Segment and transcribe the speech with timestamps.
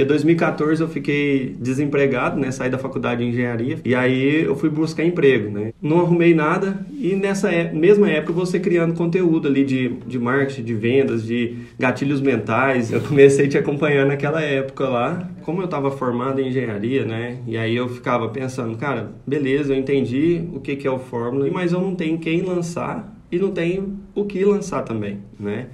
[0.00, 2.52] Em 2014 eu fiquei desempregado, né?
[2.52, 5.72] Saí da faculdade de engenharia e aí eu fui buscar emprego, né?
[5.82, 10.62] Não arrumei nada e nessa é, mesma época você criando conteúdo ali de, de marketing,
[10.62, 12.92] de vendas, de gatilhos mentais.
[12.92, 15.28] Eu comecei a te acompanhar naquela época lá.
[15.42, 17.38] Como eu estava formado em engenharia, né?
[17.44, 21.50] E aí eu ficava pensando, cara, beleza, eu entendi o que, que é o Fórmula,
[21.50, 25.66] mas eu não tenho quem lançar e não tenho o que lançar também, né?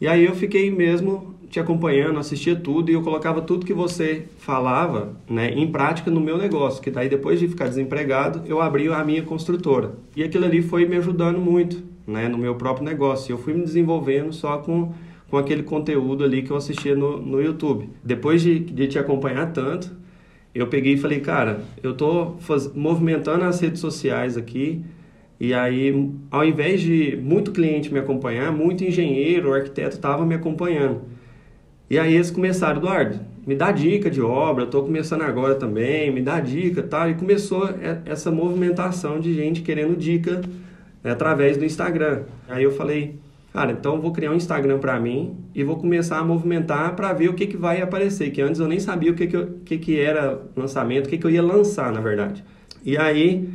[0.00, 4.24] E aí eu fiquei mesmo te acompanhando, assistia tudo e eu colocava tudo que você
[4.38, 8.88] falava né, em prática no meu negócio, que daí depois de ficar desempregado, eu abri
[8.88, 9.92] a minha construtora.
[10.16, 13.32] E aquilo ali foi me ajudando muito né, no meu próprio negócio.
[13.32, 14.92] Eu fui me desenvolvendo só com,
[15.30, 17.88] com aquele conteúdo ali que eu assistia no, no YouTube.
[18.02, 19.92] Depois de, de te acompanhar tanto,
[20.54, 22.36] eu peguei e falei, cara, eu estou
[22.74, 24.84] movimentando as redes sociais aqui,
[25.38, 31.02] e aí, ao invés de muito cliente me acompanhar, muito engenheiro, arquiteto estava me acompanhando.
[31.90, 36.22] E aí eles começaram, Eduardo, me dá dica de obra, estou começando agora também, me
[36.22, 37.10] dá dica tal.
[37.10, 37.68] E começou
[38.06, 40.40] essa movimentação de gente querendo dica
[41.02, 42.22] né, através do Instagram.
[42.48, 43.18] Aí eu falei,
[43.52, 47.28] cara, então vou criar um Instagram para mim e vou começar a movimentar para ver
[47.28, 48.30] o que, que vai aparecer.
[48.30, 51.18] Que antes eu nem sabia o que, que, eu, que, que era lançamento, o que,
[51.18, 52.42] que eu ia lançar, na verdade.
[52.82, 53.46] E aí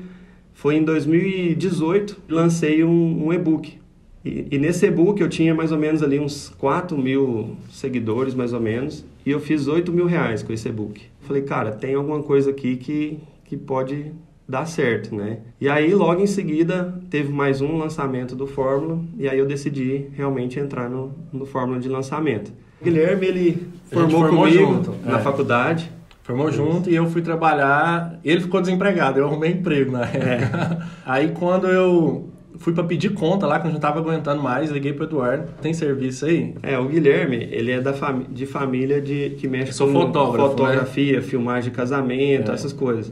[0.60, 3.80] foi em 2018, lancei um, um e-book
[4.24, 8.52] e, e, nesse e-book eu tinha mais ou menos ali uns 4 mil seguidores, mais
[8.52, 11.02] ou menos, e eu fiz 8 mil reais com esse e-book.
[11.22, 14.12] Falei, cara, tem alguma coisa aqui que, que pode
[14.48, 15.40] dar certo, né?
[15.62, 20.08] E aí, logo em seguida, teve mais um lançamento do Fórmula, e aí eu decidi
[20.14, 22.52] realmente entrar no, no Fórmula de lançamento.
[22.82, 25.22] O Guilherme, ele formou, formou comigo junto, na é.
[25.22, 25.90] faculdade.
[26.30, 28.20] Formou junto e eu fui trabalhar.
[28.24, 30.80] Ele ficou desempregado, eu arrumei emprego na época.
[30.80, 30.88] É.
[31.04, 34.94] Aí quando eu fui para pedir conta lá, que eu não tava aguentando mais, liguei
[34.94, 35.48] pro Eduardo.
[35.60, 36.54] Tem serviço aí?
[36.62, 41.16] É, o Guilherme, ele é da fami de família de, que mexe Sou com fotografia,
[41.16, 41.22] né?
[41.22, 42.54] filmagem de casamento, é.
[42.54, 43.12] essas coisas.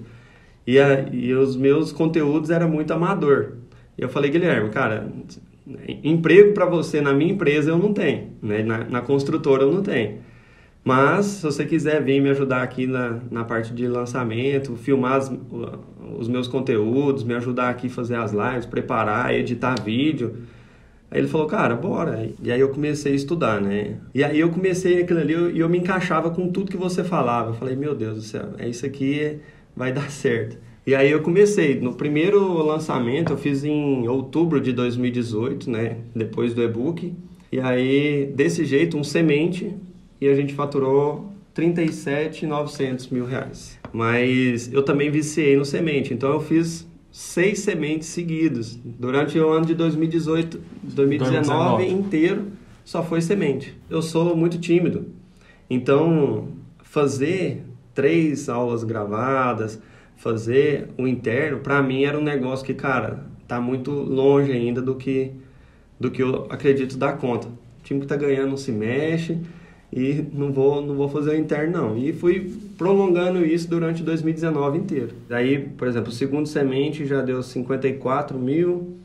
[0.67, 3.53] E, a, e os meus conteúdos eram muito amador.
[3.97, 5.08] E eu falei, Guilherme, cara,
[6.03, 8.61] emprego para você na minha empresa eu não tenho, né?
[8.61, 10.19] na, na construtora eu não tenho.
[10.87, 15.30] Mas, se você quiser vir me ajudar aqui na, na parte de lançamento, filmar as,
[16.17, 20.37] os meus conteúdos, me ajudar aqui a fazer as lives, preparar, editar vídeo.
[21.11, 22.30] Aí ele falou, cara, bora.
[22.42, 23.98] E aí eu comecei a estudar, né?
[24.15, 27.04] E aí eu comecei aquilo ali e eu, eu, me encaixava com tudo que você
[27.04, 27.49] falava.
[27.49, 29.39] Eu falei, meu Deus do céu, é isso aqui,
[29.75, 30.58] vai dar certo.
[30.86, 31.81] E aí eu comecei.
[31.81, 35.98] No primeiro lançamento eu fiz em outubro de 2018, né?
[36.15, 37.14] Depois do e-book.
[37.52, 39.75] E aí, desse jeito, um semente
[40.20, 43.80] e a gente faturou 37,900 mil reais.
[43.92, 48.80] Mas eu também viciei no semente, então eu fiz seis sementes seguidas.
[48.83, 51.36] Durante o ano de 2018, 2019,
[51.83, 52.48] 2019 inteiro,
[52.86, 53.76] só foi semente.
[53.89, 55.08] Eu sou muito tímido,
[55.70, 56.49] então
[56.84, 57.64] fazer
[57.94, 59.82] três aulas gravadas,
[60.16, 64.95] fazer o interno, para mim era um negócio que, cara, tá muito longe ainda do
[64.95, 65.32] que
[65.99, 67.48] do que eu acredito dar conta.
[67.48, 69.39] O time que tá ganhando não se mexe,
[69.92, 71.98] e não vou, não vou fazer o interno não.
[71.98, 75.09] E fui prolongando isso durante 2019 inteiro.
[75.30, 78.98] Daí, por exemplo, o segundo semente já deu 54 mil,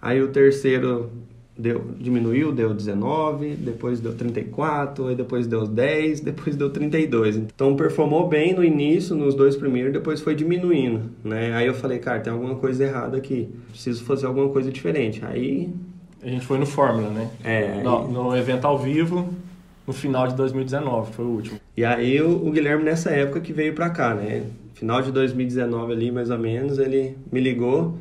[0.00, 1.10] aí o terceiro
[1.56, 7.36] deu, diminuiu, deu 19, depois deu 34, aí depois deu 10, depois deu 32.
[7.36, 11.54] Então performou bem no início, nos dois primeiros, depois foi diminuindo, né?
[11.54, 15.24] Aí eu falei, cara, tem alguma coisa errada aqui, preciso fazer alguma coisa diferente.
[15.24, 15.68] Aí...
[16.20, 17.30] A gente foi no Fórmula, né?
[17.44, 17.80] É.
[17.80, 19.32] No, no evento ao vivo,
[19.88, 21.58] no final de 2019, foi o último.
[21.74, 24.44] E aí o, o Guilherme nessa época que veio para cá, né?
[24.74, 27.96] Final de 2019 ali, mais ou menos, ele me ligou,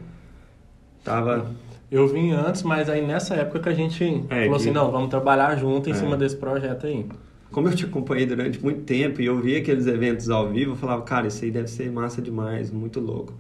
[1.02, 1.50] tava...
[1.90, 4.56] Eu vim antes, mas aí nessa época que a gente é, falou que...
[4.58, 5.96] assim, não, vamos trabalhar junto em é.
[5.96, 7.06] cima desse projeto aí.
[7.50, 10.76] Como eu te acompanhei durante muito tempo e eu vi aqueles eventos ao vivo, eu
[10.76, 13.34] falava, cara, isso aí deve ser massa demais, muito louco.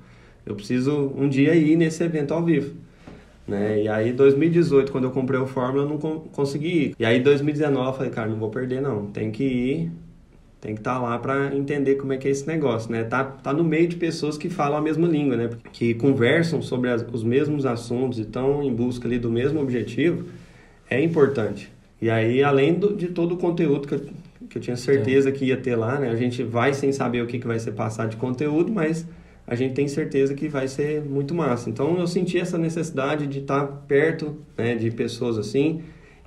[0.45, 2.73] Eu preciso um dia ir nesse evento ao vivo.
[3.47, 3.83] Né?
[3.83, 6.95] E aí 2018, quando eu comprei o Fórmula, eu não consegui ir.
[6.99, 9.91] E aí 2019 eu falei, cara, não vou perder não, tem que ir,
[10.59, 13.03] tem que estar tá lá para entender como é que é esse negócio, né?
[13.05, 15.49] Tá, tá no meio de pessoas que falam a mesma língua, né?
[15.71, 20.25] Que conversam sobre as, os mesmos assuntos e estão em busca ali do mesmo objetivo,
[20.89, 21.71] é importante.
[22.01, 24.01] E aí, além do, de todo o conteúdo que eu,
[24.50, 26.09] que eu tinha certeza que ia ter lá, né?
[26.09, 29.05] A gente vai sem saber o que, que vai ser passado de conteúdo, mas
[29.47, 31.69] a gente tem certeza que vai ser muito massa.
[31.69, 35.81] Então eu senti essa necessidade de estar perto né, de pessoas assim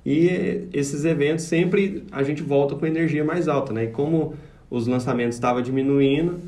[0.05, 3.83] e esses eventos sempre a gente volta com energia mais alta, né?
[3.83, 4.33] E como
[4.69, 6.39] os lançamentos estavam diminuindo,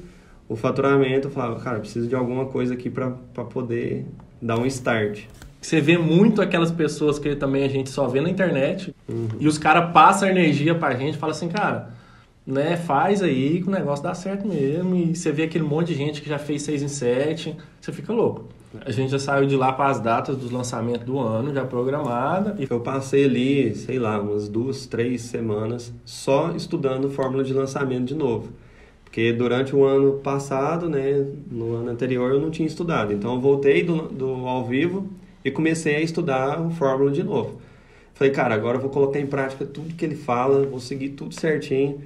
[0.49, 4.05] o faturamento, eu falava, cara, preciso de alguma coisa aqui para poder
[4.41, 5.25] dar um start.
[5.61, 9.29] Você vê muito aquelas pessoas que também a gente só vê na internet uhum.
[9.39, 11.93] e os caras passam energia pra gente falam assim, cara,
[12.45, 14.95] né, faz aí que o negócio dá certo mesmo.
[14.95, 18.11] E você vê aquele monte de gente que já fez 6 em 7, você fica
[18.13, 18.45] louco.
[18.85, 22.55] A gente já saiu de lá para as datas dos lançamentos do ano, já programada.
[22.57, 28.05] E eu passei ali, sei lá, umas duas, três semanas só estudando fórmula de lançamento
[28.05, 28.51] de novo.
[29.03, 33.13] Porque durante o ano passado, né, no ano anterior, eu não tinha estudado.
[33.13, 35.07] Então eu voltei do, do ao vivo
[35.45, 37.61] e comecei a estudar o fórmula de novo.
[38.15, 41.35] Falei, cara, agora eu vou colocar em prática tudo que ele fala, vou seguir tudo
[41.35, 42.01] certinho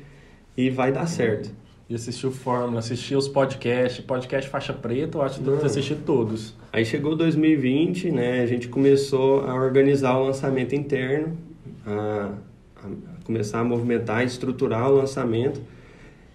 [0.58, 1.52] e vai dar certo.
[1.90, 6.04] E assistiu Fórmula, assistiu os podcasts, podcast faixa preta, eu acho que deve ter assistido
[6.04, 6.54] todos.
[6.74, 11.38] Aí chegou 2020, né, a gente começou a organizar o lançamento interno,
[11.86, 12.32] a,
[12.76, 15.62] a começar a movimentar, a estruturar o lançamento.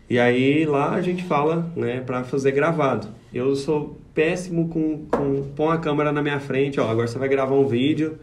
[0.09, 3.09] E aí lá a gente fala, né, para fazer gravado.
[3.33, 7.29] Eu sou péssimo com, com pôr a câmera na minha frente, ó, agora você vai
[7.29, 8.19] gravar um vídeo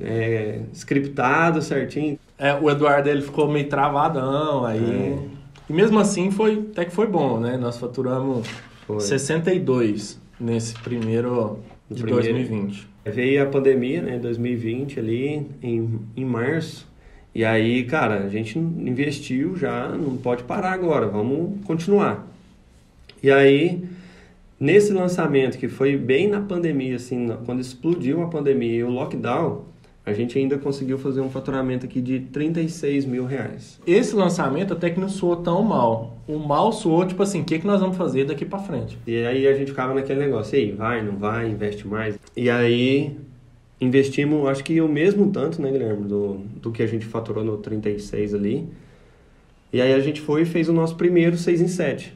[0.00, 2.18] é, scriptado certinho.
[2.38, 4.78] É, o Eduardo ele ficou meio travadão aí.
[4.78, 5.18] É.
[5.68, 7.56] E mesmo assim foi até que foi bom, né?
[7.56, 8.46] Nós faturamos
[8.86, 9.00] foi.
[9.00, 11.58] 62 nesse primeiro
[11.90, 12.88] de primeiro, 2020.
[13.06, 16.86] Veio a pandemia, né, 2020 ali em, em março.
[17.34, 22.26] E aí, cara, a gente investiu já, não pode parar agora, vamos continuar.
[23.22, 23.82] E aí,
[24.58, 29.64] nesse lançamento que foi bem na pandemia, assim, quando explodiu a pandemia e o lockdown,
[30.06, 33.80] a gente ainda conseguiu fazer um faturamento aqui de 36 mil reais.
[33.86, 36.18] Esse lançamento até que não soou tão mal.
[36.28, 38.98] O mal soou, tipo assim, o que, que nós vamos fazer daqui para frente?
[39.06, 42.18] E aí a gente ficava naquele negócio, e aí, vai, não vai, investe mais.
[42.36, 43.16] E aí
[43.80, 47.56] investimos, acho que o mesmo tanto, né, Guilherme, do, do que a gente faturou no
[47.56, 48.68] 36 ali.
[49.72, 52.12] E aí a gente foi e fez o nosso primeiro 6 em 7.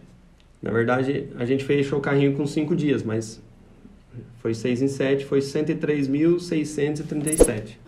[0.62, 3.42] Na verdade, a gente fechou o carrinho com 5 dias, mas
[4.38, 7.87] foi 6 em 7, foi 103.637.